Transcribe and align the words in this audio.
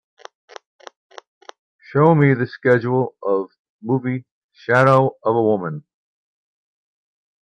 show 1.91 2.15
me 2.15 2.33
the 2.33 2.47
schedule 2.47 3.15
of 3.21 3.51
movie 3.83 4.25
Shadow 4.51 5.11
of 5.21 5.35
a 5.35 5.43
Woman 5.43 5.83